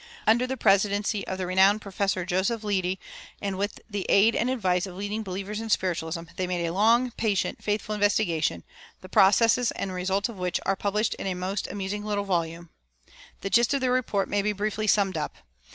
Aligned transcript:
Under 0.25 0.47
the 0.47 0.57
presidency 0.57 1.27
of 1.27 1.37
the 1.37 1.45
renowned 1.45 1.79
Professor 1.83 2.25
Joseph 2.25 2.63
Leidy, 2.63 2.99
and 3.39 3.55
with 3.55 3.81
the 3.87 4.07
aid 4.09 4.35
and 4.35 4.49
advice 4.49 4.87
of 4.87 4.95
leading 4.95 5.21
believers 5.21 5.61
in 5.61 5.69
spiritualism, 5.69 6.23
they 6.37 6.47
made 6.47 6.65
a 6.65 6.73
long, 6.73 7.11
patient, 7.11 7.63
faithful 7.63 7.93
investigation, 7.93 8.63
the 9.01 9.09
processes 9.09 9.69
and 9.73 9.93
results 9.93 10.27
of 10.27 10.37
which 10.39 10.59
are 10.65 10.75
published 10.75 11.13
in 11.19 11.27
a 11.27 11.35
most 11.35 11.67
amusing 11.67 12.03
little 12.03 12.25
volume.[338:1] 12.25 13.13
The 13.41 13.49
gist 13.51 13.73
of 13.75 13.81
their 13.81 13.91
report 13.91 14.27
may 14.27 14.41
be 14.41 14.53
briefly 14.53 14.87
summed 14.87 15.17
up. 15.17 15.35